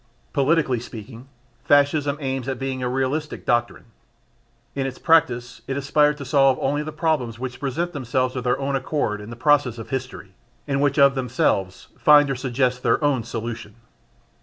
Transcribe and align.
Politically 0.33 0.79
speaking, 0.79 1.27
Fascism 1.63 2.17
aims 2.19 2.47
at 2.47 2.57
being 2.57 2.81
a 2.81 2.89
realistic 2.89 3.45
doctrine; 3.45 3.85
in 4.73 4.87
its 4.87 4.97
practice 4.97 5.61
it 5.67 5.77
aspired 5.77 6.17
to 6.17 6.25
solve 6.25 6.57
only 6.59 6.81
the 6.81 6.91
problems 6.91 7.37
which 7.37 7.59
present 7.59 7.93
themselves 7.93 8.35
of 8.35 8.43
their 8.43 8.57
own 8.57 8.75
accord 8.75 9.21
in 9.21 9.29
the 9.29 9.35
process 9.35 9.77
of 9.77 9.89
history, 9.91 10.33
and 10.67 10.81
which 10.81 10.97
of 10.97 11.13
themselves 11.13 11.89
find 11.99 12.31
or 12.31 12.35
suggest 12.35 12.81
their 12.81 13.03
own 13.03 13.23
solution. 13.23 13.75